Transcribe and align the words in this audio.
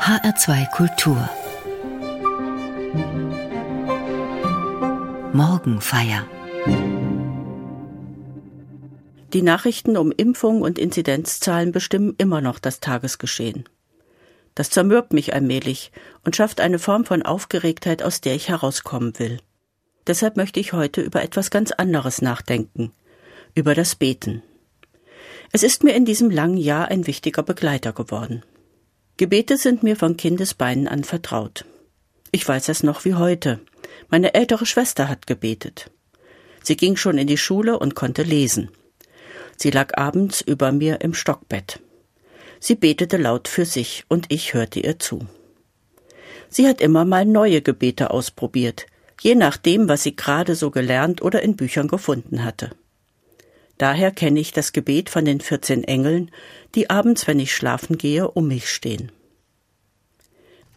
HR2 0.00 0.70
Kultur 0.70 1.28
Morgenfeier 5.34 6.26
Die 9.34 9.42
Nachrichten 9.42 9.98
um 9.98 10.10
Impfung 10.10 10.62
und 10.62 10.78
Inzidenzzahlen 10.78 11.70
bestimmen 11.70 12.14
immer 12.16 12.40
noch 12.40 12.58
das 12.58 12.80
Tagesgeschehen. 12.80 13.68
Das 14.54 14.70
zermürbt 14.70 15.12
mich 15.12 15.34
allmählich 15.34 15.92
und 16.24 16.34
schafft 16.34 16.62
eine 16.62 16.78
Form 16.78 17.04
von 17.04 17.22
Aufgeregtheit, 17.22 18.02
aus 18.02 18.22
der 18.22 18.34
ich 18.34 18.48
herauskommen 18.48 19.18
will. 19.18 19.38
Deshalb 20.06 20.38
möchte 20.38 20.60
ich 20.60 20.72
heute 20.72 21.02
über 21.02 21.22
etwas 21.22 21.50
ganz 21.50 21.72
anderes 21.72 22.22
nachdenken, 22.22 22.92
über 23.54 23.74
das 23.74 23.96
Beten. 23.96 24.42
Es 25.52 25.62
ist 25.62 25.84
mir 25.84 25.94
in 25.94 26.06
diesem 26.06 26.30
langen 26.30 26.56
Jahr 26.56 26.88
ein 26.88 27.06
wichtiger 27.06 27.42
Begleiter 27.42 27.92
geworden. 27.92 28.42
Gebete 29.20 29.58
sind 29.58 29.82
mir 29.82 29.96
von 29.96 30.16
Kindesbeinen 30.16 30.88
an 30.88 31.04
vertraut. 31.04 31.66
Ich 32.32 32.48
weiß 32.48 32.70
es 32.70 32.82
noch 32.82 33.04
wie 33.04 33.12
heute. 33.12 33.60
Meine 34.08 34.32
ältere 34.32 34.64
Schwester 34.64 35.10
hat 35.10 35.26
gebetet. 35.26 35.90
Sie 36.62 36.74
ging 36.74 36.96
schon 36.96 37.18
in 37.18 37.26
die 37.26 37.36
Schule 37.36 37.78
und 37.78 37.94
konnte 37.94 38.22
lesen. 38.22 38.70
Sie 39.58 39.70
lag 39.70 39.98
abends 39.98 40.40
über 40.40 40.72
mir 40.72 41.02
im 41.02 41.12
Stockbett. 41.12 41.80
Sie 42.60 42.76
betete 42.76 43.18
laut 43.18 43.46
für 43.46 43.66
sich 43.66 44.06
und 44.08 44.32
ich 44.32 44.54
hörte 44.54 44.80
ihr 44.80 44.98
zu. 44.98 45.26
Sie 46.48 46.66
hat 46.66 46.80
immer 46.80 47.04
mal 47.04 47.26
neue 47.26 47.60
Gebete 47.60 48.12
ausprobiert, 48.12 48.86
je 49.20 49.34
nachdem, 49.34 49.86
was 49.86 50.02
sie 50.02 50.16
gerade 50.16 50.54
so 50.54 50.70
gelernt 50.70 51.20
oder 51.20 51.42
in 51.42 51.56
Büchern 51.56 51.88
gefunden 51.88 52.42
hatte. 52.42 52.70
Daher 53.80 54.10
kenne 54.10 54.40
ich 54.40 54.52
das 54.52 54.74
Gebet 54.74 55.08
von 55.08 55.24
den 55.24 55.40
14 55.40 55.84
Engeln, 55.84 56.30
die 56.74 56.90
abends, 56.90 57.26
wenn 57.26 57.40
ich 57.40 57.54
schlafen 57.54 57.96
gehe, 57.96 58.30
um 58.30 58.46
mich 58.46 58.68
stehen. 58.68 59.10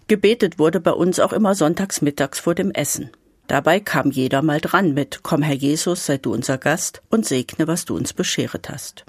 Gebetet 0.08 0.58
wurde 0.58 0.80
bei 0.80 0.94
uns 0.94 1.20
auch 1.20 1.34
immer 1.34 1.54
sonntags 1.54 2.02
mittags 2.02 2.40
vor 2.40 2.56
dem 2.56 2.72
Essen. 2.72 3.10
Dabei 3.48 3.82
kam 3.82 4.10
jeder 4.10 4.42
mal 4.42 4.62
dran 4.62 4.94
mit 4.94 5.20
Komm, 5.22 5.42
Herr 5.42 5.54
Jesus, 5.54 6.06
sei 6.06 6.18
du 6.18 6.32
unser 6.34 6.58
Gast 6.58 7.02
und 7.10 7.26
segne, 7.26 7.68
was 7.68 7.84
du 7.84 7.94
uns 7.98 8.14
bescheret 8.14 8.70
hast. 8.70 9.04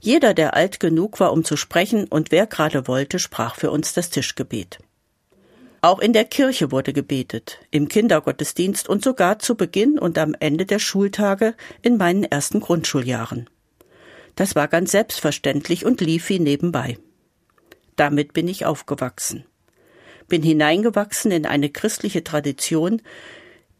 Jeder, 0.00 0.34
der 0.34 0.54
alt 0.54 0.80
genug 0.80 1.20
war, 1.20 1.32
um 1.32 1.44
zu 1.44 1.56
sprechen 1.56 2.08
und 2.08 2.32
wer 2.32 2.48
gerade 2.48 2.88
wollte, 2.88 3.20
sprach 3.20 3.54
für 3.54 3.70
uns 3.70 3.94
das 3.94 4.10
Tischgebet. 4.10 4.80
Auch 5.86 6.00
in 6.00 6.12
der 6.12 6.24
Kirche 6.24 6.72
wurde 6.72 6.92
gebetet, 6.92 7.60
im 7.70 7.86
Kindergottesdienst 7.86 8.88
und 8.88 9.04
sogar 9.04 9.38
zu 9.38 9.54
Beginn 9.54 10.00
und 10.00 10.18
am 10.18 10.34
Ende 10.40 10.66
der 10.66 10.80
Schultage 10.80 11.54
in 11.80 11.96
meinen 11.96 12.24
ersten 12.24 12.58
Grundschuljahren. 12.58 13.48
Das 14.34 14.56
war 14.56 14.66
ganz 14.66 14.90
selbstverständlich 14.90 15.84
und 15.84 16.00
lief 16.00 16.28
wie 16.28 16.40
nebenbei. 16.40 16.98
Damit 17.94 18.32
bin 18.32 18.48
ich 18.48 18.66
aufgewachsen. 18.66 19.44
Bin 20.26 20.42
hineingewachsen 20.42 21.30
in 21.30 21.46
eine 21.46 21.70
christliche 21.70 22.24
Tradition, 22.24 23.00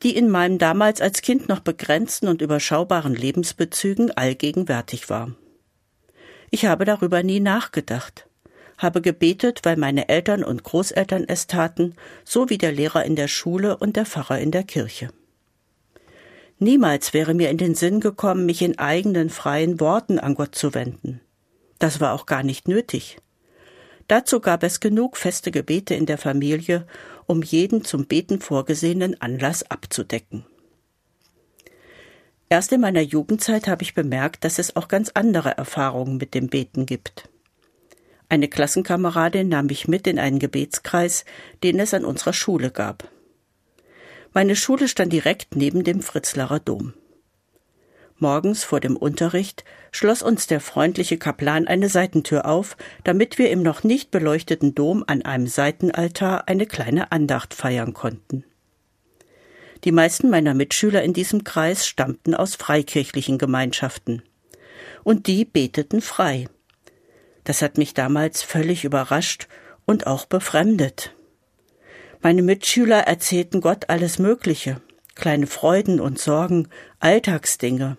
die 0.05 0.17
in 0.17 0.31
meinem 0.31 0.59
damals 0.59 1.01
als 1.01 1.23
Kind 1.23 1.49
noch 1.49 1.59
begrenzten 1.59 2.29
und 2.29 2.41
überschaubaren 2.41 3.17
Lebensbezügen 3.17 4.17
allgegenwärtig 4.17 5.11
war. 5.11 5.33
Ich 6.53 6.67
habe 6.67 6.85
darüber 6.85 7.25
nie 7.25 7.41
nachgedacht 7.41 8.26
habe 8.79 9.01
gebetet, 9.01 9.61
weil 9.65 9.77
meine 9.77 10.09
Eltern 10.09 10.45
und 10.45 10.63
Großeltern 10.63 11.25
es 11.29 11.47
taten, 11.47 11.95
so 12.25 12.49
wie 12.49 12.59
der 12.59 12.73
Lehrer 12.73 13.05
in 13.05 13.17
der 13.17 13.29
Schule 13.29 13.77
und 13.77 13.97
der 13.97 14.07
Pfarrer 14.07 14.39
in 14.39 14.51
der 14.51 14.65
Kirche. 14.65 15.11
Niemals 16.59 17.13
wäre 17.13 17.35
mir 17.35 17.51
in 17.51 17.59
den 17.59 17.75
Sinn 17.75 18.01
gekommen, 18.01 18.47
mich 18.47 18.63
in 18.63 18.79
eigenen 18.79 19.29
freien 19.29 19.79
Worten 19.79 20.19
an 20.19 20.35
Gott 20.35 20.55
zu 20.55 20.75
wenden. 20.75 21.21
Das 21.79 22.01
war 22.01 22.15
auch 22.15 22.25
gar 22.25 22.43
nicht 22.43 22.67
nötig. 22.67 23.19
Dazu 24.09 24.41
gab 24.41 24.63
es 24.63 24.81
genug 24.81 25.17
feste 25.17 25.51
Gebete 25.51 25.95
in 25.95 26.07
der 26.07 26.17
Familie, 26.17 26.87
um 27.27 27.43
jeden 27.43 27.85
zum 27.85 28.07
Beten 28.07 28.41
vorgesehenen 28.41 29.21
Anlass 29.21 29.69
abzudecken. 29.71 30.47
Erst 32.49 32.73
in 32.73 32.81
meiner 32.81 33.01
Jugendzeit 33.01 33.67
habe 33.67 33.83
ich 33.83 33.95
bemerkt, 33.95 34.45
dass 34.45 34.61
es 34.61 34.77
auch 34.77 34.87
ganz 34.87 35.11
andere 35.15 35.57
Erfahrungen 35.57 36.17
mit 36.17 36.35
dem 36.35 36.49
Beten 36.49 36.87
gibt. 36.87 37.29
Eine 38.29 38.49
Klassenkameradin 38.49 39.49
nahm 39.49 39.67
mich 39.67 39.87
mit 39.87 40.07
in 40.07 40.19
einen 40.19 40.39
Gebetskreis, 40.39 41.25
den 41.63 41.79
es 41.79 41.95
an 41.95 42.05
unserer 42.05 42.33
Schule 42.33 42.71
gab. 42.71 43.09
Meine 44.33 44.57
Schule 44.57 44.89
stand 44.89 45.13
direkt 45.13 45.57
neben 45.57 45.85
dem 45.85 46.03
Fritzlarer 46.03 46.61
Dom. 46.61 46.95
Morgens 48.19 48.65
vor 48.65 48.81
dem 48.81 48.97
Unterricht 48.97 49.65
schloss 49.93 50.23
uns 50.23 50.47
der 50.47 50.61
freundliche 50.61 51.19
Kaplan 51.19 51.67
eine 51.69 51.89
Seitentür 51.89 52.47
auf, 52.47 52.77
damit 53.05 53.39
wir 53.39 53.51
im 53.51 53.63
noch 53.63 53.85
nicht 53.85 54.11
beleuchteten 54.11 54.75
Dom 54.75 55.05
an 55.07 55.23
einem 55.23 55.47
Seitenaltar 55.47 56.49
eine 56.49 56.67
kleine 56.67 57.13
Andacht 57.13 57.55
feiern 57.55 57.93
konnten. 57.93 58.45
Die 59.85 59.93
meisten 59.93 60.31
meiner 60.31 60.55
Mitschüler 60.55 61.03
in 61.03 61.13
diesem 61.13 61.45
Kreis 61.45 61.87
stammten 61.87 62.35
aus 62.35 62.57
freikirchlichen 62.57 63.39
Gemeinschaften. 63.39 64.23
Und 65.05 65.27
die 65.27 65.45
beteten 65.45 66.01
frei. 66.01 66.49
Das 67.47 67.63
hat 67.63 67.79
mich 67.79 67.95
damals 67.95 68.43
völlig 68.43 68.85
überrascht 68.85 69.47
und 69.87 70.09
auch 70.09 70.27
befremdet. 70.27 71.15
Meine 72.21 72.43
Mitschüler 72.43 73.07
erzählten 73.07 73.61
Gott 73.61 73.89
alles 73.89 74.19
Mögliche, 74.19 74.83
kleine 75.15 75.47
Freuden 75.47 76.01
und 76.01 76.19
Sorgen, 76.19 76.69
Alltagsdinge. 76.99 77.99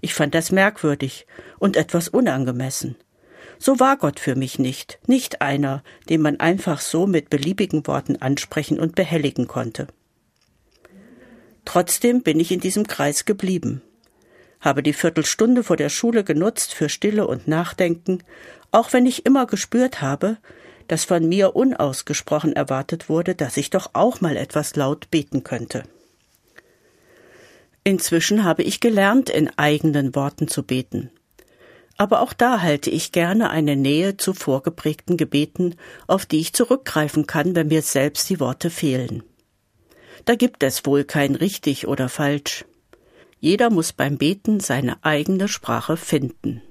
Ich 0.00 0.14
fand 0.14 0.34
das 0.34 0.50
merkwürdig 0.50 1.28
und 1.60 1.76
etwas 1.76 2.08
unangemessen. 2.08 2.96
So 3.58 3.78
war 3.78 3.96
Gott 3.98 4.18
für 4.18 4.34
mich 4.34 4.58
nicht, 4.58 4.98
nicht 5.06 5.42
einer, 5.42 5.84
den 6.08 6.20
man 6.20 6.40
einfach 6.40 6.80
so 6.80 7.06
mit 7.06 7.30
beliebigen 7.30 7.86
Worten 7.86 8.16
ansprechen 8.16 8.80
und 8.80 8.96
behelligen 8.96 9.46
konnte. 9.46 9.86
Trotzdem 11.64 12.22
bin 12.22 12.40
ich 12.40 12.50
in 12.50 12.60
diesem 12.60 12.88
Kreis 12.88 13.24
geblieben 13.26 13.80
habe 14.66 14.82
die 14.82 14.92
Viertelstunde 14.92 15.62
vor 15.62 15.76
der 15.76 15.88
Schule 15.88 16.24
genutzt 16.24 16.74
für 16.74 16.88
Stille 16.88 17.28
und 17.28 17.46
Nachdenken, 17.46 18.24
auch 18.72 18.92
wenn 18.92 19.06
ich 19.06 19.24
immer 19.24 19.46
gespürt 19.46 20.02
habe, 20.02 20.38
dass 20.88 21.04
von 21.04 21.28
mir 21.28 21.54
unausgesprochen 21.54 22.52
erwartet 22.52 23.08
wurde, 23.08 23.36
dass 23.36 23.56
ich 23.56 23.70
doch 23.70 23.90
auch 23.92 24.20
mal 24.20 24.36
etwas 24.36 24.74
laut 24.74 25.08
beten 25.10 25.44
könnte. 25.44 25.84
Inzwischen 27.84 28.42
habe 28.42 28.64
ich 28.64 28.80
gelernt, 28.80 29.30
in 29.30 29.48
eigenen 29.56 30.16
Worten 30.16 30.48
zu 30.48 30.64
beten. 30.64 31.10
Aber 31.96 32.20
auch 32.20 32.32
da 32.32 32.60
halte 32.60 32.90
ich 32.90 33.12
gerne 33.12 33.50
eine 33.50 33.76
Nähe 33.76 34.16
zu 34.16 34.34
vorgeprägten 34.34 35.16
Gebeten, 35.16 35.76
auf 36.08 36.26
die 36.26 36.40
ich 36.40 36.52
zurückgreifen 36.52 37.28
kann, 37.28 37.54
wenn 37.54 37.68
mir 37.68 37.82
selbst 37.82 38.28
die 38.28 38.40
Worte 38.40 38.70
fehlen. 38.70 39.22
Da 40.24 40.34
gibt 40.34 40.64
es 40.64 40.84
wohl 40.84 41.04
kein 41.04 41.36
richtig 41.36 41.86
oder 41.86 42.08
falsch. 42.08 42.64
Jeder 43.40 43.70
muss 43.70 43.92
beim 43.92 44.18
Beten 44.18 44.60
seine 44.60 45.04
eigene 45.04 45.48
Sprache 45.48 45.96
finden. 45.96 46.62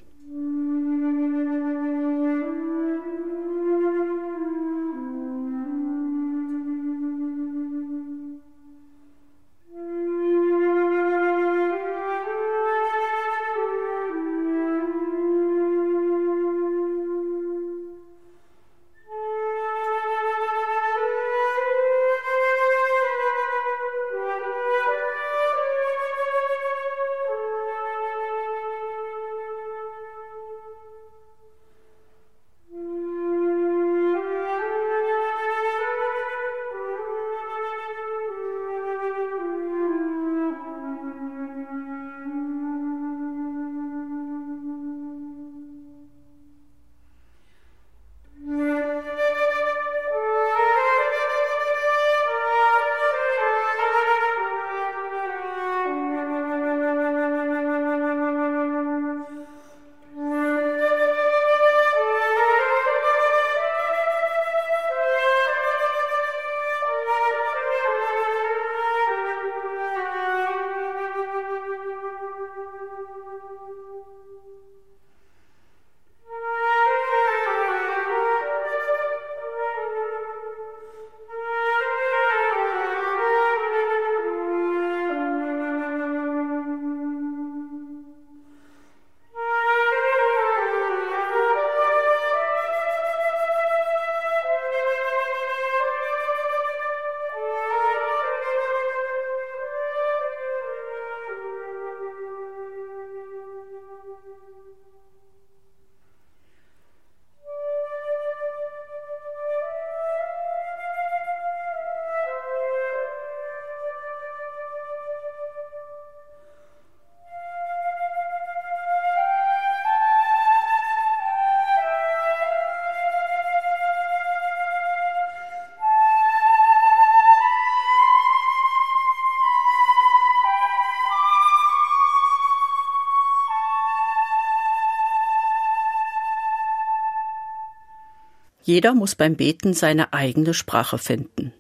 Jeder 138.66 138.96
muss 138.96 139.14
beim 139.14 139.36
Beten 139.36 139.76
seine 139.76 140.12
eigene 140.12 140.56
Sprache 140.56 140.98
finden. 140.98 141.54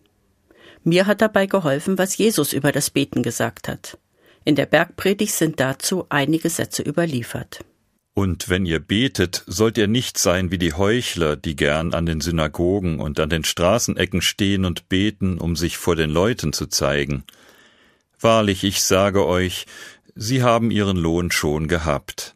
Mir 0.84 1.06
hat 1.06 1.22
dabei 1.22 1.46
geholfen, 1.46 2.00
was 2.00 2.18
Jesus 2.18 2.52
über 2.52 2.72
das 2.72 2.90
Beten 2.90 3.22
gesagt 3.22 3.68
hat. 3.68 4.00
In 4.44 4.56
der 4.56 4.66
Bergpredigt 4.66 5.34
sind 5.34 5.60
dazu 5.60 6.07
einige 6.10 6.50
Sätze 6.50 6.81
überliefert. 6.81 7.63
Und 8.16 8.50
wenn 8.50 8.66
ihr 8.66 8.80
betet, 8.80 9.44
sollt 9.46 9.78
ihr 9.78 9.88
nicht 9.88 10.18
sein 10.18 10.50
wie 10.50 10.57
die 10.57 10.74
Heuchler, 10.74 11.36
die 11.36 11.56
gern 11.56 11.94
an 11.94 12.07
den 12.07 12.22
Synagogen 12.22 13.00
und 13.00 13.19
an 13.19 13.30
den 13.30 13.44
Straßenecken 13.44 14.24
stehen 14.24 14.66
und 14.66 14.90
beten, 14.90 15.38
um 15.38 15.56
sich 15.56 15.78
vor 15.78 15.96
den 15.96 16.10
Leuten 16.10 16.54
zu 16.54 16.66
zeigen. 16.66 17.24
Wahrlich, 18.19 18.63
ich 18.63 18.81
sage 18.81 19.28
euch, 19.28 19.68
sie 20.16 20.42
haben 20.42 20.72
ihren 20.72 20.98
Lohn 20.98 21.30
schon 21.30 21.68
gehabt. 21.68 22.36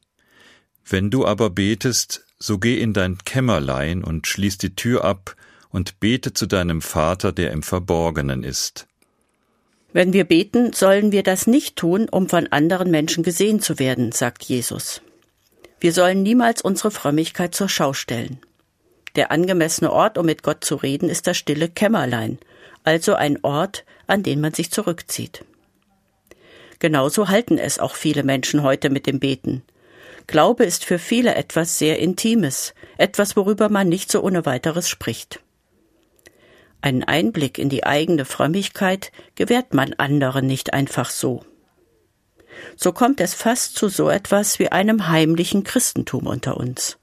Wenn 0.85 1.09
du 1.09 1.25
aber 1.25 1.49
betest, 1.49 2.23
so 2.41 2.57
geh 2.57 2.79
in 2.79 2.93
dein 2.93 3.17
Kämmerlein 3.17 4.03
und 4.03 4.27
schließ 4.27 4.57
die 4.57 4.75
Tür 4.75 5.03
ab 5.03 5.35
und 5.69 5.99
bete 5.99 6.33
zu 6.33 6.45
deinem 6.45 6.81
Vater, 6.81 7.31
der 7.31 7.51
im 7.51 7.63
Verborgenen 7.63 8.43
ist. 8.43 8.87
Wenn 9.91 10.13
wir 10.13 10.23
beten, 10.23 10.73
sollen 10.73 11.11
wir 11.11 11.23
das 11.23 11.47
nicht 11.47 11.75
tun, 11.75 12.07
um 12.09 12.29
von 12.29 12.47
anderen 12.47 12.91
Menschen 12.91 13.23
gesehen 13.23 13.59
zu 13.59 13.79
werden, 13.79 14.11
sagt 14.11 14.43
Jesus. 14.43 15.01
Wir 15.79 15.93
sollen 15.93 16.23
niemals 16.23 16.61
unsere 16.61 16.91
Frömmigkeit 16.91 17.55
zur 17.55 17.69
Schau 17.69 17.93
stellen. 17.93 18.39
Der 19.15 19.31
angemessene 19.31 19.91
Ort, 19.91 20.17
um 20.17 20.25
mit 20.25 20.43
Gott 20.43 20.63
zu 20.63 20.75
reden, 20.75 21.09
ist 21.09 21.25
das 21.25 21.37
stille 21.37 21.69
Kämmerlein, 21.69 22.37
also 22.83 23.15
ein 23.15 23.43
Ort, 23.43 23.83
an 24.05 24.23
den 24.23 24.39
man 24.41 24.53
sich 24.53 24.71
zurückzieht. 24.71 25.43
Genauso 26.79 27.27
halten 27.27 27.57
es 27.57 27.79
auch 27.79 27.95
viele 27.95 28.23
Menschen 28.23 28.63
heute 28.63 28.89
mit 28.89 29.07
dem 29.07 29.19
Beten. 29.19 29.63
Glaube 30.29 30.63
ist 30.63 30.85
für 30.85 30.99
viele 30.99 31.35
etwas 31.35 31.77
sehr 31.77 31.99
Intimes, 31.99 32.73
etwas, 32.97 33.35
worüber 33.35 33.69
man 33.69 33.89
nicht 33.89 34.11
so 34.11 34.21
ohne 34.21 34.45
weiteres 34.45 34.87
spricht. 34.87 35.41
Einen 36.81 37.03
Einblick 37.03 37.57
in 37.57 37.69
die 37.69 37.85
eigene 37.85 38.25
Frömmigkeit 38.25 39.11
gewährt 39.35 39.73
man 39.73 39.93
anderen 39.93 40.47
nicht 40.47 40.73
einfach 40.73 41.09
so 41.09 41.43
so 42.75 42.91
kommt 42.91 43.21
es 43.21 43.33
fast 43.33 43.75
zu 43.77 43.89
so 43.89 44.09
etwas 44.09 44.59
wie 44.59 44.71
einem 44.71 45.07
heimlichen 45.07 45.63
Christentum 45.63 46.27
unter 46.27 46.57
uns. 46.57 46.97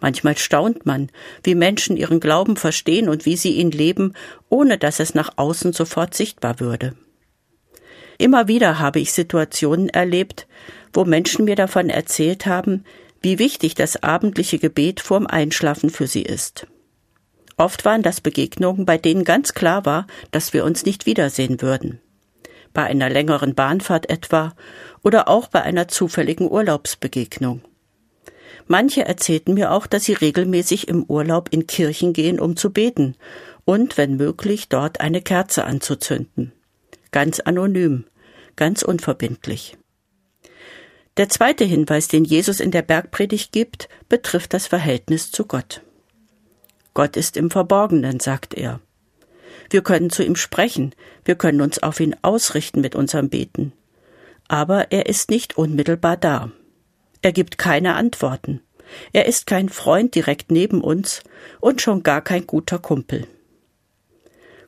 Manchmal 0.00 0.38
staunt 0.38 0.86
man, 0.86 1.10
wie 1.42 1.54
Menschen 1.54 1.96
ihren 1.96 2.20
Glauben 2.20 2.56
verstehen 2.56 3.08
und 3.08 3.26
wie 3.26 3.36
sie 3.36 3.52
ihn 3.52 3.70
leben, 3.70 4.14
ohne 4.48 4.78
dass 4.78 4.98
es 4.98 5.14
nach 5.14 5.32
außen 5.36 5.72
sofort 5.72 6.14
sichtbar 6.14 6.58
würde. 6.58 6.94
Immer 8.20 8.48
wieder 8.48 8.78
habe 8.78 9.00
ich 9.00 9.12
Situationen 9.12 9.88
erlebt, 9.88 10.46
wo 10.92 11.04
Menschen 11.04 11.44
mir 11.46 11.56
davon 11.56 11.88
erzählt 11.88 12.46
haben, 12.46 12.84
wie 13.22 13.38
wichtig 13.38 13.74
das 13.74 14.02
abendliche 14.02 14.58
Gebet 14.58 15.00
vorm 15.00 15.26
Einschlafen 15.26 15.90
für 15.90 16.06
sie 16.06 16.22
ist. 16.22 16.66
Oft 17.56 17.84
waren 17.84 18.02
das 18.02 18.20
Begegnungen, 18.20 18.86
bei 18.86 18.98
denen 18.98 19.24
ganz 19.24 19.54
klar 19.54 19.84
war, 19.84 20.06
dass 20.30 20.52
wir 20.52 20.64
uns 20.64 20.84
nicht 20.84 21.06
wiedersehen 21.06 21.60
würden 21.60 22.00
bei 22.72 22.84
einer 22.84 23.10
längeren 23.10 23.54
Bahnfahrt 23.54 24.08
etwa 24.10 24.54
oder 25.02 25.28
auch 25.28 25.48
bei 25.48 25.62
einer 25.62 25.88
zufälligen 25.88 26.50
Urlaubsbegegnung. 26.50 27.62
Manche 28.66 29.04
erzählten 29.04 29.54
mir 29.54 29.72
auch, 29.72 29.86
dass 29.86 30.04
sie 30.04 30.12
regelmäßig 30.12 30.88
im 30.88 31.04
Urlaub 31.04 31.48
in 31.50 31.66
Kirchen 31.66 32.12
gehen, 32.12 32.38
um 32.38 32.56
zu 32.56 32.70
beten 32.70 33.16
und, 33.64 33.98
wenn 33.98 34.16
möglich, 34.16 34.68
dort 34.68 35.00
eine 35.00 35.22
Kerze 35.22 35.64
anzuzünden. 35.64 36.52
Ganz 37.10 37.40
anonym, 37.40 38.04
ganz 38.60 38.82
unverbindlich. 38.82 39.78
Der 41.16 41.30
zweite 41.30 41.64
Hinweis, 41.64 42.08
den 42.08 42.24
Jesus 42.24 42.60
in 42.60 42.70
der 42.70 42.82
Bergpredigt 42.82 43.52
gibt, 43.52 43.88
betrifft 44.10 44.52
das 44.52 44.66
Verhältnis 44.66 45.32
zu 45.32 45.46
Gott. 45.46 45.80
Gott 46.92 47.16
ist 47.16 47.38
im 47.38 47.50
Verborgenen, 47.50 48.20
sagt 48.20 48.52
er. 48.52 48.80
Wir 49.70 49.82
können 49.82 50.10
zu 50.10 50.22
ihm 50.22 50.36
sprechen, 50.36 50.94
wir 51.24 51.36
können 51.36 51.62
uns 51.62 51.82
auf 51.82 52.00
ihn 52.00 52.14
ausrichten 52.20 52.82
mit 52.82 52.94
unserem 52.94 53.30
Beten. 53.30 53.72
Aber 54.46 54.92
er 54.92 55.06
ist 55.06 55.30
nicht 55.30 55.56
unmittelbar 55.56 56.18
da. 56.18 56.52
Er 57.22 57.32
gibt 57.32 57.56
keine 57.56 57.94
Antworten. 57.94 58.60
Er 59.14 59.24
ist 59.24 59.46
kein 59.46 59.70
Freund 59.70 60.14
direkt 60.14 60.50
neben 60.50 60.82
uns 60.82 61.22
und 61.60 61.80
schon 61.80 62.02
gar 62.02 62.20
kein 62.20 62.46
guter 62.46 62.78
Kumpel. 62.78 63.26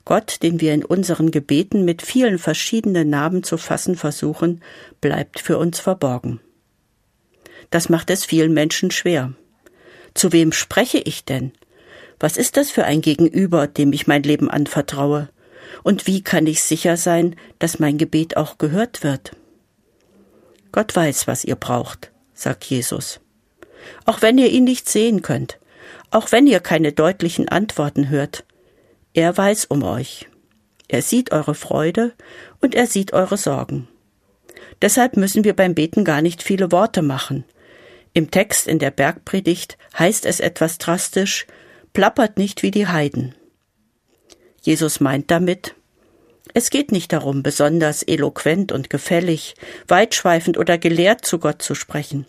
Gott, 0.05 0.43
den 0.43 0.61
wir 0.61 0.75
in 0.75 0.85
unseren 0.85 1.31
Gebeten 1.31 1.85
mit 1.85 2.03
vielen 2.03 2.39
verschiedenen 2.39 3.09
Namen 3.09 3.43
zu 3.43 3.57
fassen 3.57 3.97
versuchen, 3.97 4.63
bleibt 5.01 5.41
für 5.41 5.59
uns 5.59 5.79
verborgen. 5.79 6.41
Das 7.71 7.89
macht 7.89 8.11
es 8.11 8.25
vielen 8.25 8.53
Menschen 8.53 8.91
schwer. 8.91 9.33
Zu 10.15 10.33
wem 10.33 10.53
spreche 10.53 10.99
ich 10.99 11.25
denn? 11.25 11.53
Was 12.19 12.37
ist 12.37 12.57
das 12.57 12.71
für 12.71 12.85
ein 12.85 13.01
Gegenüber, 13.01 13.67
dem 13.67 13.93
ich 13.93 14.07
mein 14.07 14.23
Leben 14.23 14.51
anvertraue? 14.51 15.29
Und 15.82 16.06
wie 16.06 16.23
kann 16.23 16.47
ich 16.47 16.63
sicher 16.63 16.97
sein, 16.97 17.37
dass 17.59 17.79
mein 17.79 17.99
Gebet 17.99 18.37
auch 18.37 18.59
gehört 18.59 19.03
wird? 19.03 19.32
Gott 20.71 20.94
weiß, 20.94 21.27
was 21.27 21.44
ihr 21.44 21.56
braucht, 21.56 22.13
sagt 22.35 22.65
Jesus. 22.65 23.21
Auch 24.05 24.23
wenn 24.23 24.39
ihr 24.39 24.51
ihn 24.51 24.65
nicht 24.65 24.89
sehen 24.89 25.23
könnt, 25.23 25.59
auch 26.11 26.31
wenn 26.32 26.47
ihr 26.47 26.61
keine 26.61 26.93
deutlichen 26.93 27.49
Antworten 27.49 28.09
hört, 28.09 28.44
er 29.15 29.37
weiß 29.37 29.67
um 29.67 29.83
euch. 29.83 30.29
Er 30.89 31.03
sieht 31.03 31.33
eure 31.33 31.55
Freude 31.55 32.13
und 32.61 32.75
er 32.75 32.87
sieht 32.87 33.13
eure 33.13 33.37
Sorgen. 33.37 33.89
Deshalb 34.81 35.17
müssen 35.17 35.45
wir 35.45 35.55
beim 35.55 35.75
Beten 35.75 36.05
gar 36.05 36.23
nicht 36.23 36.43
viele 36.43 36.73
Worte 36.73 37.03
machen. 37.03 37.45
Im 38.15 38.31
Text 38.31 38.67
in 38.67 38.79
der 38.79 38.91
Bergpredigt 38.91 39.79
heißt 39.99 40.27
es 40.27 40.41
etwas 40.41 40.79
drastisch, 40.79 41.47
plappert 41.93 42.37
nicht 42.37 42.63
wie 42.63 42.71
die 42.71 42.87
Heiden. 42.87 43.35
Jesus 44.61 45.01
meint 45.01 45.31
damit, 45.31 45.75
es 46.55 46.71
geht 46.71 46.93
nicht 46.93 47.13
darum, 47.13 47.43
besonders 47.43 48.03
eloquent 48.03 48.73
und 48.73 48.91
gefällig, 48.91 49.55
weitschweifend 49.89 50.59
oder 50.59 50.77
gelehrt 50.77 51.25
zu 51.25 51.39
Gott 51.39 51.63
zu 51.63 51.75
sprechen. 51.75 52.27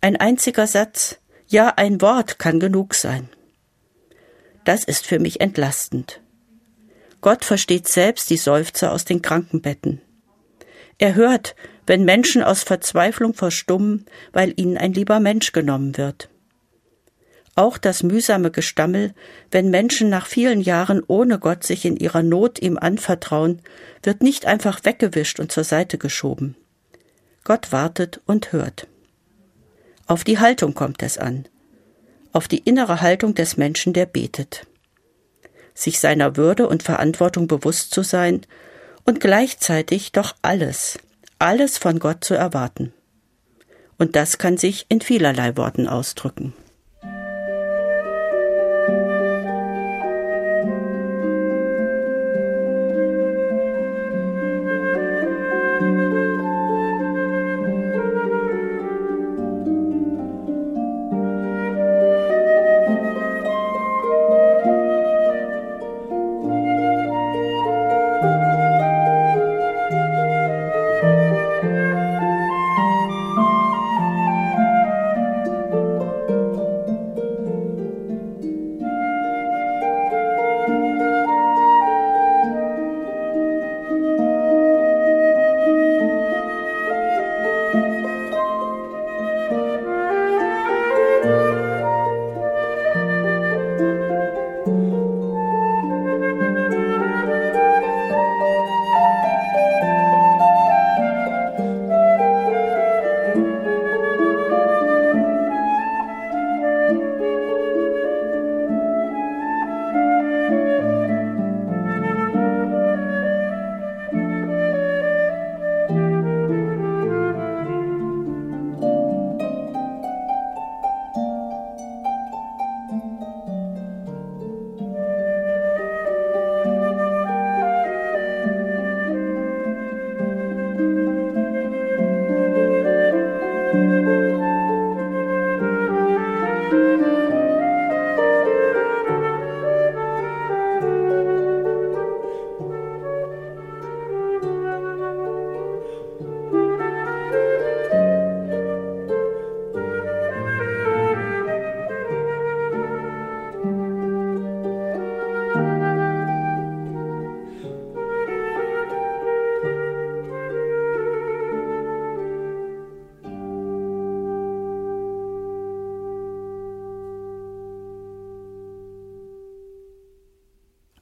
Ein 0.00 0.16
einziger 0.16 0.66
Satz, 0.66 1.18
ja 1.46 1.68
ein 1.76 2.00
Wort 2.00 2.38
kann 2.38 2.58
genug 2.58 2.94
sein. 2.94 3.28
Das 4.70 4.84
ist 4.84 5.04
für 5.04 5.18
mich 5.18 5.40
entlastend. 5.40 6.20
Gott 7.20 7.44
versteht 7.44 7.88
selbst 7.88 8.30
die 8.30 8.36
Seufzer 8.36 8.92
aus 8.92 9.04
den 9.04 9.20
Krankenbetten. 9.20 10.00
Er 10.96 11.16
hört, 11.16 11.56
wenn 11.88 12.04
Menschen 12.04 12.44
aus 12.44 12.62
Verzweiflung 12.62 13.34
verstummen, 13.34 14.06
weil 14.30 14.54
ihnen 14.54 14.76
ein 14.78 14.92
lieber 14.92 15.18
Mensch 15.18 15.50
genommen 15.50 15.96
wird. 15.96 16.28
Auch 17.56 17.78
das 17.78 18.04
mühsame 18.04 18.52
Gestammel, 18.52 19.12
wenn 19.50 19.70
Menschen 19.70 20.08
nach 20.08 20.26
vielen 20.26 20.60
Jahren 20.60 21.02
ohne 21.04 21.40
Gott 21.40 21.64
sich 21.64 21.84
in 21.84 21.96
ihrer 21.96 22.22
Not 22.22 22.62
ihm 22.62 22.78
anvertrauen, 22.78 23.62
wird 24.04 24.22
nicht 24.22 24.46
einfach 24.46 24.84
weggewischt 24.84 25.40
und 25.40 25.50
zur 25.50 25.64
Seite 25.64 25.98
geschoben. 25.98 26.54
Gott 27.42 27.72
wartet 27.72 28.20
und 28.24 28.52
hört. 28.52 28.86
Auf 30.06 30.22
die 30.22 30.38
Haltung 30.38 30.74
kommt 30.74 31.02
es 31.02 31.18
an, 31.18 31.48
auf 32.32 32.48
die 32.48 32.58
innere 32.58 33.00
Haltung 33.00 33.34
des 33.34 33.56
Menschen, 33.56 33.92
der 33.92 34.06
betet. 34.06 34.66
Sich 35.74 36.00
seiner 36.00 36.36
Würde 36.36 36.68
und 36.68 36.82
Verantwortung 36.82 37.46
bewusst 37.46 37.92
zu 37.92 38.02
sein 38.02 38.42
und 39.04 39.20
gleichzeitig 39.20 40.12
doch 40.12 40.34
alles, 40.42 40.98
alles 41.38 41.78
von 41.78 41.98
Gott 41.98 42.24
zu 42.24 42.34
erwarten. 42.34 42.92
Und 43.98 44.16
das 44.16 44.38
kann 44.38 44.56
sich 44.56 44.86
in 44.88 45.00
vielerlei 45.00 45.56
Worten 45.56 45.86
ausdrücken. 45.86 46.54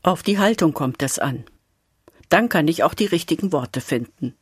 Auf 0.09 0.23
die 0.23 0.39
Haltung 0.39 0.73
kommt 0.73 1.03
es 1.03 1.19
an. 1.19 1.45
Dann 2.31 2.49
kann 2.49 2.67
ich 2.67 2.83
auch 2.83 2.95
die 2.95 3.05
richtigen 3.05 3.53
Worte 3.53 3.83
finden. 3.83 4.35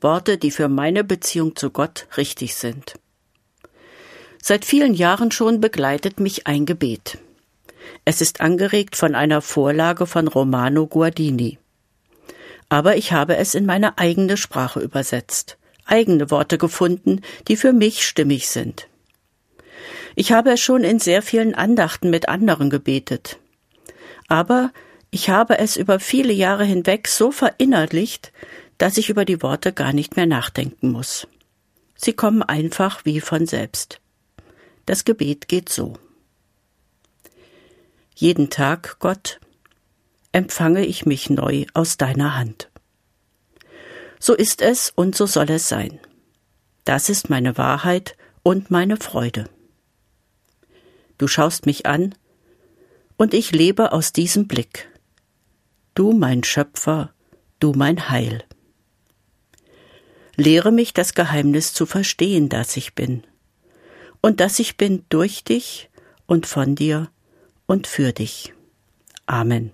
Worte, 0.00 0.36
die 0.36 0.50
für 0.50 0.66
meine 0.66 1.04
Beziehung 1.04 1.54
zu 1.54 1.70
Gott 1.70 2.08
richtig 2.16 2.56
sind. 2.56 2.94
Seit 4.42 4.64
vielen 4.64 4.94
Jahren 4.94 5.30
schon 5.30 5.60
begleitet 5.60 6.18
mich 6.18 6.48
ein 6.48 6.66
Gebet. 6.66 7.18
Es 8.04 8.20
ist 8.20 8.40
angeregt 8.40 8.96
von 8.96 9.14
einer 9.14 9.42
Vorlage 9.42 10.08
von 10.08 10.26
Romano 10.26 10.88
Guardini. 10.88 11.60
Aber 12.68 12.96
ich 12.96 13.12
habe 13.12 13.36
es 13.36 13.54
in 13.54 13.64
meine 13.64 13.98
eigene 13.98 14.36
Sprache 14.36 14.80
übersetzt, 14.80 15.56
eigene 15.84 16.32
Worte 16.32 16.58
gefunden, 16.58 17.20
die 17.46 17.54
für 17.54 17.72
mich 17.72 18.04
stimmig 18.04 18.48
sind. 18.48 18.88
Ich 20.16 20.32
habe 20.32 20.50
es 20.50 20.60
schon 20.60 20.82
in 20.82 20.98
sehr 20.98 21.22
vielen 21.22 21.54
Andachten 21.54 22.10
mit 22.10 22.28
anderen 22.28 22.70
gebetet. 22.70 23.38
Aber 24.26 24.72
ich 25.10 25.30
habe 25.30 25.58
es 25.58 25.76
über 25.76 26.00
viele 26.00 26.32
Jahre 26.32 26.64
hinweg 26.64 27.08
so 27.08 27.30
verinnerlicht, 27.30 28.32
dass 28.78 28.98
ich 28.98 29.08
über 29.08 29.24
die 29.24 29.42
Worte 29.42 29.72
gar 29.72 29.92
nicht 29.92 30.16
mehr 30.16 30.26
nachdenken 30.26 30.90
muss. 30.90 31.26
Sie 31.94 32.12
kommen 32.12 32.42
einfach 32.42 33.04
wie 33.04 33.20
von 33.20 33.46
selbst. 33.46 34.00
Das 34.84 35.04
Gebet 35.04 35.48
geht 35.48 35.68
so. 35.68 35.94
Jeden 38.14 38.50
Tag, 38.50 38.96
Gott, 38.98 39.40
empfange 40.32 40.84
ich 40.84 41.06
mich 41.06 41.30
neu 41.30 41.64
aus 41.74 41.96
deiner 41.96 42.36
Hand. 42.36 42.70
So 44.18 44.34
ist 44.34 44.60
es 44.60 44.90
und 44.90 45.16
so 45.16 45.26
soll 45.26 45.50
es 45.50 45.68
sein. 45.68 45.98
Das 46.84 47.08
ist 47.08 47.30
meine 47.30 47.56
Wahrheit 47.56 48.16
und 48.42 48.70
meine 48.70 48.96
Freude. 48.96 49.48
Du 51.18 51.26
schaust 51.26 51.66
mich 51.66 51.86
an, 51.86 52.14
und 53.16 53.34
ich 53.34 53.52
lebe 53.52 53.92
aus 53.92 54.12
diesem 54.12 54.46
Blick. 54.46 54.88
Du 55.96 56.12
mein 56.12 56.44
Schöpfer, 56.44 57.14
du 57.58 57.72
mein 57.72 58.10
Heil. 58.10 58.44
Lehre 60.36 60.70
mich 60.70 60.92
das 60.92 61.14
Geheimnis 61.14 61.72
zu 61.72 61.86
verstehen, 61.86 62.50
das 62.50 62.76
ich 62.76 62.94
bin, 62.94 63.22
und 64.20 64.40
dass 64.40 64.58
ich 64.58 64.76
bin 64.76 65.06
durch 65.08 65.42
dich 65.42 65.88
und 66.26 66.46
von 66.46 66.74
dir 66.74 67.10
und 67.64 67.86
für 67.86 68.12
dich. 68.12 68.52
Amen. 69.24 69.72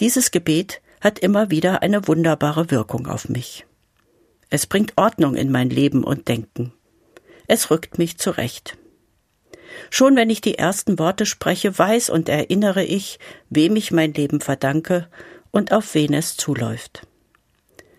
Dieses 0.00 0.32
Gebet 0.32 0.82
hat 1.00 1.20
immer 1.20 1.52
wieder 1.52 1.82
eine 1.82 2.08
wunderbare 2.08 2.72
Wirkung 2.72 3.06
auf 3.06 3.28
mich. 3.28 3.64
Es 4.50 4.66
bringt 4.66 4.94
Ordnung 4.96 5.36
in 5.36 5.52
mein 5.52 5.70
Leben 5.70 6.02
und 6.02 6.26
Denken. 6.26 6.72
Es 7.46 7.70
rückt 7.70 7.96
mich 7.96 8.18
zurecht. 8.18 8.76
Schon 9.90 10.16
wenn 10.16 10.30
ich 10.30 10.40
die 10.40 10.58
ersten 10.58 10.98
Worte 10.98 11.26
spreche, 11.26 11.78
weiß 11.78 12.10
und 12.10 12.28
erinnere 12.28 12.84
ich, 12.84 13.18
wem 13.50 13.76
ich 13.76 13.92
mein 13.92 14.12
Leben 14.12 14.40
verdanke 14.40 15.08
und 15.50 15.72
auf 15.72 15.94
wen 15.94 16.14
es 16.14 16.36
zuläuft. 16.36 17.06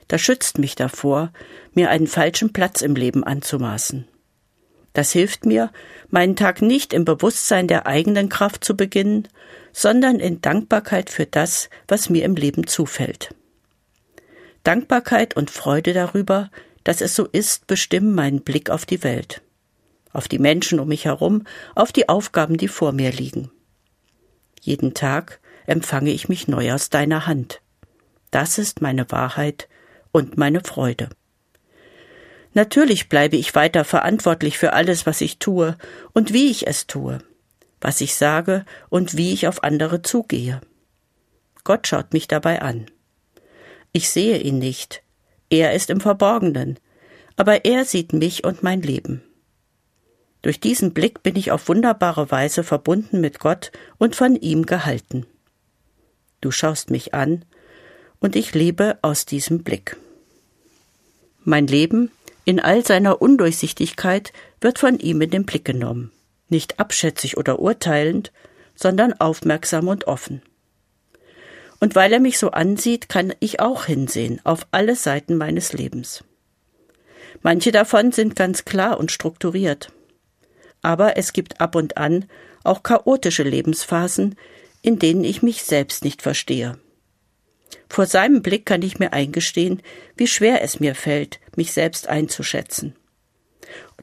Das 0.08 0.22
schützt 0.22 0.58
mich 0.58 0.76
davor, 0.76 1.32
mir 1.74 1.90
einen 1.90 2.08
falschen 2.08 2.54
Platz 2.54 2.82
im 2.82 2.96
Leben 2.96 3.24
anzumaßen. 3.24 4.08
Das 4.94 5.12
hilft 5.12 5.46
mir, 5.46 5.72
meinen 6.10 6.36
Tag 6.36 6.62
nicht 6.62 6.94
im 6.94 7.06
Bewusstsein 7.06 7.68
der 7.68 7.86
eigenen 7.86 8.30
Kraft 8.30 8.64
zu 8.64 8.76
beginnen, 8.76 9.28
sondern 9.72 10.20
in 10.20 10.42
Dankbarkeit 10.42 11.10
für 11.10 11.26
das, 11.26 11.70
was 11.88 12.10
mir 12.10 12.24
im 12.26 12.36
Leben 12.36 12.66
zufällt. 12.66 13.36
Dankbarkeit 14.64 15.36
und 15.36 15.52
Freude 15.52 15.94
darüber, 15.94 16.50
dass 16.84 17.02
es 17.02 17.16
so 17.16 17.26
ist, 17.26 17.68
bestimmen 17.68 18.16
meinen 18.16 18.42
Blick 18.42 18.70
auf 18.70 18.86
die 18.86 19.04
Welt 19.04 19.42
auf 20.14 20.28
die 20.28 20.40
Menschen 20.40 20.80
um 20.80 20.88
mich 20.88 21.06
herum, 21.06 21.44
auf 21.76 21.92
die 21.92 22.10
Aufgaben, 22.10 22.58
die 22.58 22.68
vor 22.68 22.92
mir 22.92 23.12
liegen. 23.12 23.52
Jeden 24.62 24.94
Tag 24.94 25.40
empfange 25.66 26.12
ich 26.12 26.30
mich 26.30 26.48
neu 26.48 26.74
aus 26.74 26.90
deiner 26.90 27.28
Hand. 27.28 27.62
Das 28.32 28.58
ist 28.58 28.82
meine 28.82 29.10
Wahrheit 29.12 29.68
und 30.12 30.38
meine 30.38 30.62
Freude. 30.62 31.10
Natürlich 32.54 33.08
bleibe 33.08 33.36
ich 33.36 33.54
weiter 33.54 33.86
verantwortlich 33.86 34.58
für 34.58 34.74
alles, 34.74 35.06
was 35.06 35.22
ich 35.22 35.38
tue 35.38 35.78
und 36.14 36.34
wie 36.34 36.50
ich 36.50 36.66
es 36.66 36.88
tue, 36.88 37.20
was 37.80 38.02
ich 38.02 38.16
sage 38.16 38.66
und 38.90 39.16
wie 39.16 39.34
ich 39.34 39.48
auf 39.48 39.64
andere 39.64 40.02
zugehe. 40.02 40.62
Gott 41.64 41.88
schaut 41.88 42.14
mich 42.14 42.28
dabei 42.28 42.62
an. 42.62 42.88
Ich 43.92 44.10
sehe 44.10 44.40
ihn 44.40 44.58
nicht, 44.58 45.04
er 45.50 45.74
ist 45.74 45.90
im 45.90 46.02
Verborgenen, 46.02 46.80
aber 47.36 47.66
er 47.66 47.86
sieht 47.86 48.14
mich 48.14 48.44
und 48.44 48.64
mein 48.64 48.82
Leben. 48.82 49.22
Durch 50.42 50.60
diesen 50.60 50.94
Blick 50.94 51.24
bin 51.24 51.36
ich 51.36 51.52
auf 51.52 51.68
wunderbare 51.68 52.32
Weise 52.32 52.64
verbunden 52.64 53.22
mit 53.22 53.40
Gott 53.40 53.72
und 53.98 54.16
von 54.16 54.36
ihm 54.36 54.66
gehalten. 54.66 55.26
Du 56.42 56.52
schaust 56.52 56.90
mich 56.90 57.14
an, 57.14 57.44
und 58.20 58.36
ich 58.36 58.54
lebe 58.56 58.98
aus 59.02 59.26
diesem 59.26 59.64
Blick. 59.64 59.98
Mein 61.44 61.68
Leben, 61.68 62.12
in 62.46 62.60
all 62.60 62.86
seiner 62.86 63.22
Undurchsichtigkeit, 63.22 64.34
wird 64.60 64.80
von 64.80 65.00
ihm 65.00 65.22
in 65.22 65.30
den 65.30 65.46
Blick 65.46 65.66
genommen, 65.66 66.12
nicht 66.50 66.80
abschätzig 66.80 67.38
oder 67.38 67.60
urteilend, 67.60 68.32
sondern 68.76 69.14
aufmerksam 69.14 69.88
und 69.88 70.08
offen. 70.08 70.42
Und 71.80 71.94
weil 71.94 72.12
er 72.12 72.20
mich 72.20 72.40
so 72.40 72.52
ansieht, 72.52 73.08
kann 73.08 73.34
ich 73.40 73.60
auch 73.60 73.86
hinsehen 73.86 74.42
auf 74.44 74.66
alle 74.72 74.96
Seiten 74.96 75.38
meines 75.38 75.74
Lebens. 75.74 76.24
Manche 77.44 77.72
davon 77.72 78.12
sind 78.12 78.36
ganz 78.36 78.66
klar 78.66 79.00
und 79.00 79.12
strukturiert 79.12 79.92
aber 80.82 81.18
es 81.18 81.34
gibt 81.34 81.62
ab 81.62 81.76
und 81.76 81.98
an 81.98 82.26
auch 82.64 82.84
chaotische 82.84 83.44
Lebensphasen, 83.44 84.36
in 84.82 85.00
denen 85.00 85.24
ich 85.24 85.42
mich 85.42 85.64
selbst 85.64 86.04
nicht 86.04 86.22
verstehe. 86.22 86.78
Vor 87.90 88.06
seinem 88.06 88.42
Blick 88.42 88.66
kann 88.66 88.82
ich 88.82 89.00
mir 89.00 89.14
eingestehen, 89.14 89.82
wie 90.16 90.28
schwer 90.28 90.62
es 90.62 90.80
mir 90.80 90.96
fällt, 90.96 91.40
mich 91.56 91.72
selbst 91.74 92.08
einzuschätzen. 92.08 92.96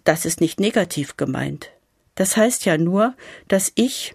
Das 0.04 0.24
ist 0.24 0.40
nicht 0.40 0.60
negativ 0.60 1.16
gemeint. 1.16 1.70
Das 2.14 2.36
heißt 2.36 2.64
ja 2.64 2.78
nur, 2.78 3.14
dass 3.48 3.72
ich, 3.74 4.14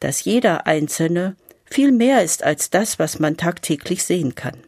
dass 0.00 0.24
jeder 0.24 0.66
Einzelne 0.66 1.36
viel 1.64 1.92
mehr 1.92 2.22
ist 2.22 2.42
als 2.42 2.70
das, 2.70 2.98
was 2.98 3.18
man 3.18 3.36
tagtäglich 3.36 4.04
sehen 4.04 4.34
kann. 4.34 4.58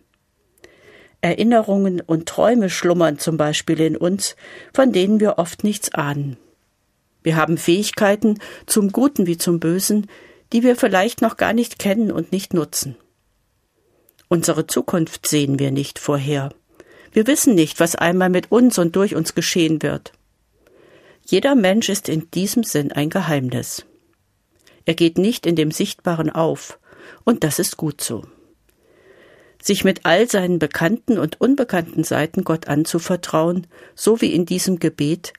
Erinnerungen 1.20 2.00
und 2.00 2.28
Träume 2.28 2.68
schlummern 2.68 3.18
zum 3.18 3.36
Beispiel 3.36 3.80
in 3.80 3.96
uns, 3.96 4.36
von 4.74 4.92
denen 4.92 5.20
wir 5.20 5.38
oft 5.38 5.64
nichts 5.64 5.92
ahnen. 5.94 6.36
Wir 7.24 7.36
haben 7.36 7.58
Fähigkeiten 7.58 8.38
zum 8.66 8.92
Guten 8.92 9.26
wie 9.26 9.38
zum 9.38 9.58
Bösen, 9.58 10.06
die 10.52 10.62
wir 10.62 10.76
vielleicht 10.76 11.22
noch 11.22 11.36
gar 11.36 11.54
nicht 11.54 11.80
kennen 11.80 12.12
und 12.12 12.30
nicht 12.30 12.54
nutzen. 12.54 12.96
Unsere 14.28 14.66
Zukunft 14.66 15.26
sehen 15.26 15.58
wir 15.58 15.72
nicht 15.72 15.98
vorher. 15.98 16.50
Wir 17.12 17.26
wissen 17.26 17.54
nicht, 17.54 17.80
was 17.80 17.96
einmal 17.96 18.28
mit 18.28 18.52
uns 18.52 18.78
und 18.78 18.94
durch 18.94 19.14
uns 19.14 19.34
geschehen 19.34 19.82
wird. 19.82 20.12
Jeder 21.26 21.54
Mensch 21.54 21.88
ist 21.88 22.08
in 22.08 22.30
diesem 22.30 22.62
Sinn 22.62 22.92
ein 22.92 23.08
Geheimnis. 23.08 23.86
Er 24.84 24.94
geht 24.94 25.16
nicht 25.16 25.46
in 25.46 25.56
dem 25.56 25.70
Sichtbaren 25.70 26.28
auf, 26.28 26.78
und 27.24 27.42
das 27.42 27.58
ist 27.58 27.78
gut 27.78 28.02
so. 28.02 28.24
Sich 29.62 29.82
mit 29.82 30.04
all 30.04 30.28
seinen 30.28 30.58
bekannten 30.58 31.18
und 31.18 31.40
unbekannten 31.40 32.04
Seiten 32.04 32.44
Gott 32.44 32.68
anzuvertrauen, 32.68 33.66
so 33.94 34.20
wie 34.20 34.34
in 34.34 34.44
diesem 34.44 34.78
Gebet, 34.78 35.32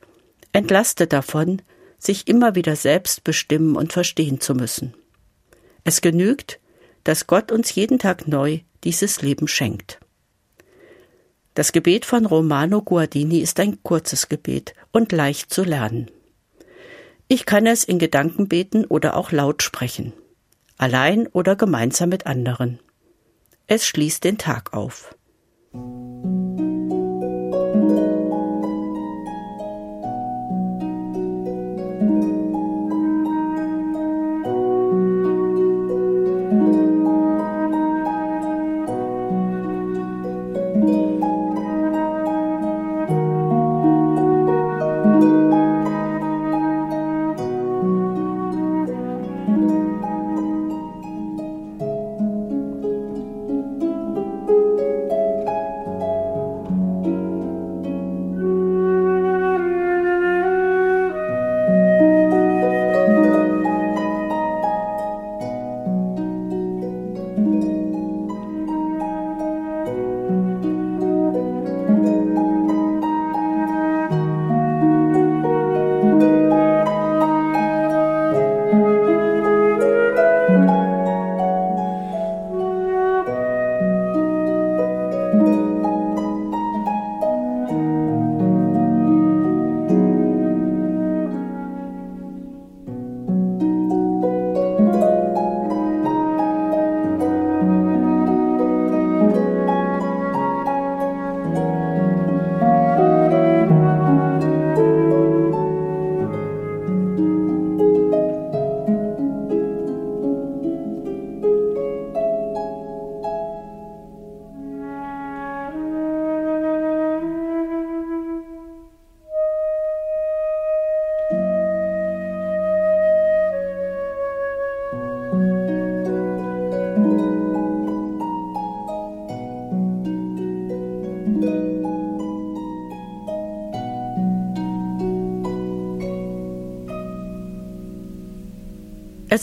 entlastet 0.51 1.13
davon, 1.13 1.62
sich 1.97 2.27
immer 2.27 2.55
wieder 2.55 2.75
selbst 2.75 3.23
bestimmen 3.23 3.75
und 3.75 3.93
verstehen 3.93 4.39
zu 4.39 4.53
müssen. 4.53 4.93
Es 5.83 6.01
genügt, 6.01 6.59
dass 7.03 7.27
Gott 7.27 7.51
uns 7.51 7.73
jeden 7.75 7.99
Tag 7.99 8.27
neu 8.27 8.59
dieses 8.83 9.21
Leben 9.21 9.47
schenkt. 9.47 9.99
Das 11.53 11.71
Gebet 11.71 12.05
von 12.05 12.25
Romano 12.25 12.81
Guardini 12.81 13.39
ist 13.39 13.59
ein 13.59 13.81
kurzes 13.81 14.27
Gebet 14.27 14.75
und 14.91 15.11
leicht 15.11 15.53
zu 15.53 15.63
lernen. 15.63 16.11
Ich 17.27 17.45
kann 17.45 17.65
es 17.65 17.83
in 17.83 17.97
Gedanken 17.97 18.47
beten 18.47 18.85
oder 18.85 19.15
auch 19.15 19.31
laut 19.31 19.63
sprechen, 19.63 20.13
allein 20.77 21.27
oder 21.27 21.55
gemeinsam 21.55 22.09
mit 22.09 22.27
anderen. 22.27 22.79
Es 23.67 23.85
schließt 23.87 24.23
den 24.23 24.37
Tag 24.37 24.73
auf. 24.73 25.15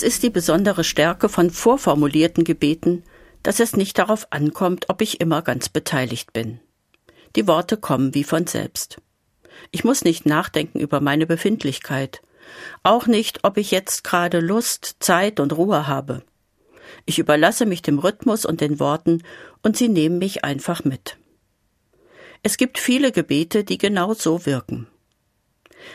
Es 0.02 0.14
ist 0.14 0.24
die 0.24 0.30
besondere 0.30 0.82
Stärke 0.82 1.28
von 1.28 1.48
vorformulierten 1.48 2.42
Gebeten, 2.42 3.04
dass 3.44 3.60
es 3.60 3.76
nicht 3.76 3.96
darauf 4.00 4.26
ankommt, 4.30 4.86
ob 4.88 5.00
ich 5.00 5.20
immer 5.20 5.42
ganz 5.42 5.68
beteiligt 5.68 6.32
bin. 6.32 6.58
Die 7.36 7.46
Worte 7.46 7.76
kommen 7.76 8.12
wie 8.12 8.24
von 8.24 8.48
selbst. 8.48 9.00
Ich 9.70 9.84
muss 9.84 10.02
nicht 10.02 10.26
nachdenken 10.26 10.80
über 10.80 11.00
meine 11.00 11.24
Befindlichkeit, 11.24 12.20
auch 12.82 13.06
nicht, 13.06 13.44
ob 13.44 13.56
ich 13.56 13.70
jetzt 13.70 14.02
gerade 14.02 14.40
Lust, 14.40 14.96
Zeit 14.98 15.38
und 15.38 15.56
Ruhe 15.56 15.86
habe. 15.86 16.24
Ich 17.06 17.20
überlasse 17.20 17.64
mich 17.64 17.80
dem 17.80 18.00
Rhythmus 18.00 18.44
und 18.44 18.60
den 18.60 18.80
Worten, 18.80 19.22
und 19.62 19.76
sie 19.76 19.88
nehmen 19.88 20.18
mich 20.18 20.42
einfach 20.42 20.82
mit. 20.82 21.16
Es 22.42 22.56
gibt 22.56 22.80
viele 22.80 23.12
Gebete, 23.12 23.62
die 23.62 23.78
genau 23.78 24.14
so 24.14 24.46
wirken. 24.46 24.88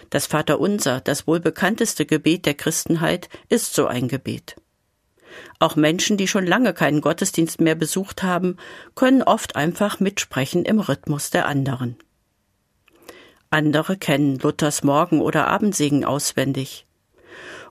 Das 0.09 0.27
Vaterunser, 0.27 1.01
das 1.01 1.27
wohl 1.27 1.39
bekannteste 1.39 2.05
Gebet 2.05 2.45
der 2.45 2.53
Christenheit, 2.53 3.29
ist 3.49 3.73
so 3.73 3.87
ein 3.87 4.07
Gebet. 4.07 4.55
Auch 5.59 5.75
Menschen, 5.75 6.17
die 6.17 6.27
schon 6.27 6.45
lange 6.45 6.73
keinen 6.73 7.01
Gottesdienst 7.01 7.61
mehr 7.61 7.75
besucht 7.75 8.23
haben, 8.23 8.57
können 8.95 9.23
oft 9.23 9.55
einfach 9.55 9.99
mitsprechen 9.99 10.65
im 10.65 10.79
Rhythmus 10.79 11.29
der 11.29 11.47
anderen. 11.47 11.97
Andere 13.49 13.97
kennen 13.97 14.39
Luthers 14.39 14.83
Morgen- 14.83 15.21
oder 15.21 15.47
Abendsegen 15.47 16.03
auswendig. 16.03 16.85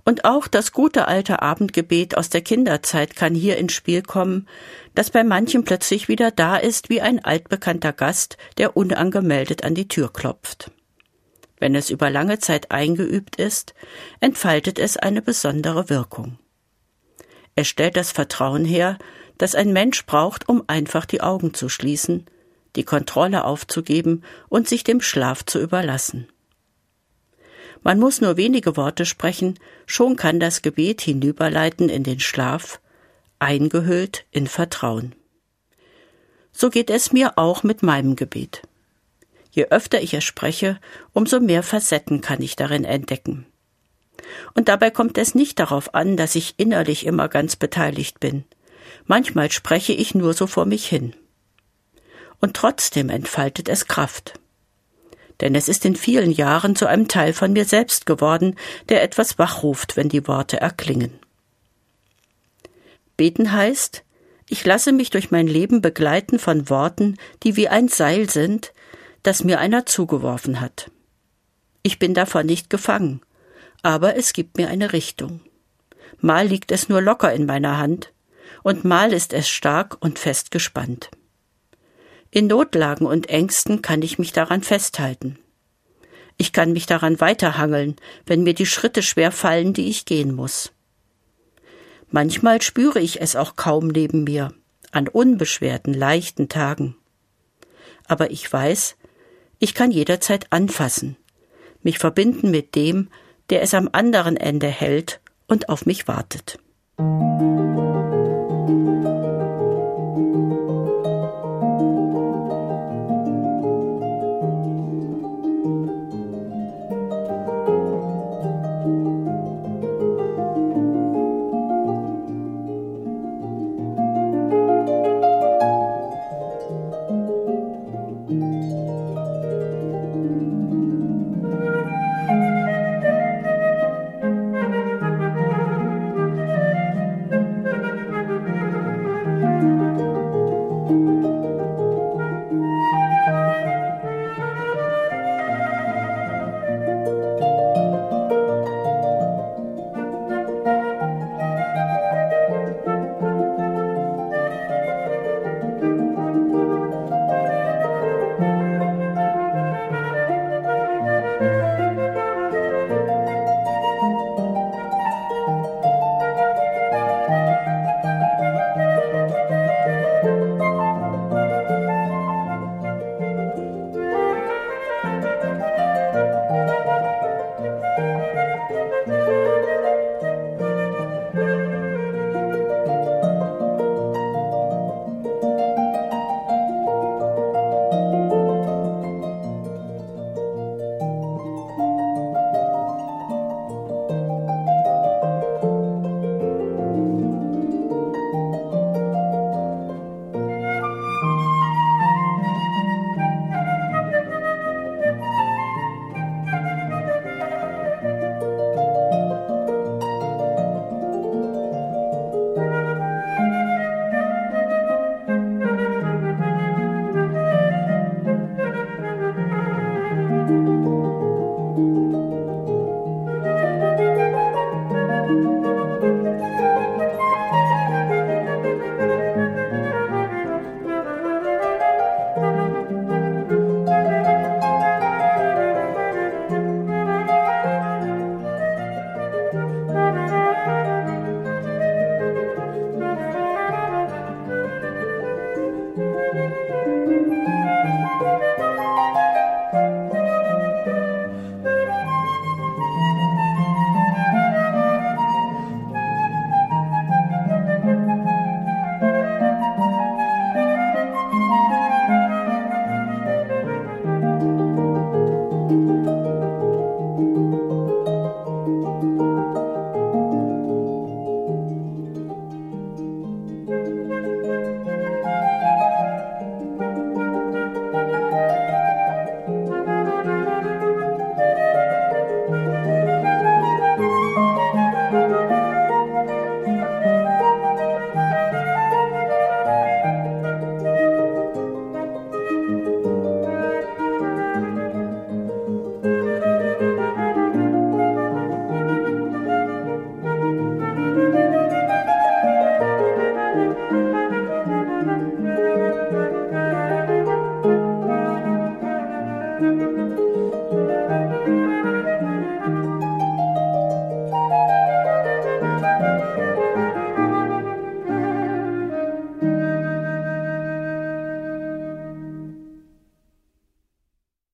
Und 0.05 0.25
auch 0.25 0.47
das 0.47 0.71
gute 0.71 1.09
alte 1.09 1.43
Abendgebet 1.43 2.17
aus 2.17 2.31
der 2.31 2.41
Kinderzeit 2.41 3.17
kann 3.17 3.35
hier 3.35 3.57
ins 3.57 3.73
Spiel 3.73 4.03
kommen, 4.03 4.47
das 4.95 5.11
bei 5.11 5.25
manchen 5.25 5.65
plötzlich 5.65 6.07
wieder 6.07 6.31
da 6.31 6.57
ist 6.57 6.89
wie 6.89 7.01
ein 7.01 7.25
altbekannter 7.25 7.93
Gast, 7.93 8.37
der 8.57 8.77
unangemeldet 8.77 9.65
an 9.65 9.75
die 9.75 9.89
Tür 9.89 10.13
klopft. 10.13 10.71
Wenn 11.59 11.75
es 11.75 11.91
über 11.91 12.11
lange 12.11 12.39
Zeit 12.39 12.71
eingeübt 12.71 13.37
ist, 13.37 13.75
entfaltet 14.21 14.79
es 14.79 14.97
eine 14.97 15.23
besondere 15.23 15.89
Wirkung. 15.89 16.39
Es 17.55 17.69
stellt 17.69 17.97
das 17.97 18.13
Vertrauen 18.13 18.65
her, 18.65 18.99
das 19.39 19.55
ein 19.55 19.73
Mensch 19.73 20.05
braucht, 20.07 20.49
um 20.49 20.65
einfach 20.67 21.07
die 21.07 21.23
Augen 21.23 21.55
zu 21.55 21.69
schließen, 21.69 22.27
die 22.77 22.85
Kontrolle 22.85 23.45
aufzugeben 23.45 24.23
und 24.49 24.69
sich 24.69 24.85
dem 24.85 25.01
Schlaf 25.01 25.45
zu 25.45 25.59
überlassen. 25.61 26.29
Man 27.83 27.99
muss 27.99 28.21
nur 28.21 28.37
wenige 28.37 28.77
Worte 28.77 29.07
sprechen, 29.07 29.59
schon 29.87 30.17
kann 30.17 30.41
das 30.41 30.61
Gebet 30.61 31.01
hinüberleiten 31.01 31.89
in 31.89 32.03
den 32.03 32.21
Schlaf, 32.21 32.81
eingehüllt 33.39 34.27
in 34.31 34.47
Vertrauen. 34.47 35.15
So 36.53 36.71
geht 36.71 36.91
es 36.91 37.13
mir 37.13 37.39
auch 37.39 37.63
mit 37.63 37.83
meinem 37.83 38.17
Gebet. 38.17 38.63
Je 39.57 39.69
öfter 39.71 40.03
ich 40.03 40.13
es 40.13 40.23
spreche, 40.23 40.79
umso 41.15 41.41
mehr 41.41 41.63
Facetten 41.63 42.21
kann 42.21 42.43
ich 42.43 42.57
darin 42.57 42.85
entdecken. 42.85 43.47
Und 44.53 44.69
dabei 44.69 44.91
kommt 44.91 45.17
es 45.17 45.35
nicht 45.35 45.59
darauf 45.59 45.95
an, 45.95 46.19
dass 46.19 46.35
ich 46.35 46.59
innerlich 46.59 47.07
immer 47.07 47.29
ganz 47.29 47.57
beteiligt 47.57 48.21
bin. 48.21 48.45
Manchmal 49.07 49.51
spreche 49.51 49.95
ich 49.95 50.15
nur 50.15 50.35
so 50.35 50.47
vor 50.47 50.67
mich 50.67 50.87
hin. 50.87 51.17
Und 52.39 52.55
trotzdem 52.55 53.09
entfaltet 53.09 53.71
es 53.71 53.89
Kraft. 53.89 54.39
Denn 55.41 55.55
es 55.55 55.71
ist 55.71 55.87
in 55.87 55.97
vielen 55.97 56.33
Jahren 56.33 56.77
zu 56.77 56.87
einem 56.87 57.09
Teil 57.09 57.33
von 57.33 57.55
mir 57.55 57.65
selbst 57.65 58.05
geworden, 58.05 58.57
der 58.91 59.03
etwas 59.03 59.39
wachruft, 59.39 59.97
wenn 59.97 60.11
die 60.11 60.29
Worte 60.29 60.61
erklingen. 60.61 61.19
Beten 63.17 63.53
heißt, 63.53 64.03
ich 64.51 64.67
lasse 64.67 64.93
mich 64.93 65.09
durch 65.09 65.31
mein 65.31 65.47
Leben 65.47 65.81
begleiten 65.81 66.39
von 66.39 66.69
Worten, 66.69 67.17
die 67.43 67.57
wie 67.57 67.69
ein 67.69 67.89
Seil 67.89 68.29
sind, 68.29 68.73
das 69.27 69.45
mir 69.45 69.59
einer 69.59 69.87
zugeworfen 69.87 70.61
hat. 70.61 70.91
Ich 71.83 71.99
bin 71.99 72.15
davon 72.15 72.47
nicht 72.47 72.71
gefangen, 72.71 73.21
aber 73.83 74.17
es 74.17 74.33
gibt 74.33 74.57
mir 74.57 74.69
eine 74.69 74.93
Richtung. 74.93 75.41
Mal 76.19 76.47
liegt 76.47 76.73
es 76.73 76.89
nur 76.89 77.01
locker 77.01 77.33
in 77.33 77.47
meiner 77.47 77.79
Hand, 77.79 78.13
und 78.63 78.85
mal 78.85 79.13
ist 79.13 79.33
es 79.33 79.49
stark 79.49 79.97
und 80.01 80.19
fest 80.19 80.51
gespannt. 80.51 81.11
In 82.31 82.47
Notlagen 82.49 83.07
und 83.07 83.29
Ängsten 83.29 83.83
kann 83.83 84.03
ich 84.03 84.19
mich 84.19 84.33
daran 84.33 84.63
festhalten. 84.63 85.39
Ich 86.37 86.53
kann 86.53 86.73
mich 86.73 86.87
daran 86.87 87.21
weiterhangeln, 87.21 87.97
wenn 88.27 88.43
mir 88.43 88.55
die 88.55 88.67
Schritte 88.67 89.03
schwer 89.03 89.33
fallen, 89.33 89.73
die 89.73 89.89
ich 89.89 90.05
gehen 90.05 90.35
muss. 90.35 90.73
Manchmal 92.11 92.63
spüre 92.63 93.01
ich 93.01 93.21
es 93.21 93.37
auch 93.37 93.57
kaum 93.57 93.89
neben 93.89 94.25
mir, 94.25 94.53
an 94.93 95.09
unbeschwerten, 95.09 95.95
leichten 95.95 96.49
Tagen. 96.49 96.97
Aber 98.07 98.31
ich 98.31 98.53
weiß, 98.53 98.97
ich 99.59 99.75
kann 99.75 99.91
jederzeit 99.91 100.47
anfassen, 100.51 101.17
mich 101.83 101.99
verbinden 101.99 102.51
mit 102.51 102.75
dem, 102.75 103.09
der 103.51 103.63
es 103.63 103.75
am 103.75 103.89
anderen 103.93 104.37
Ende 104.37 104.69
hält 104.69 105.21
und 105.47 105.69
auf 105.69 105.87
mich 105.87 106.09
wartet. 106.09 106.59
Musik 106.99 107.86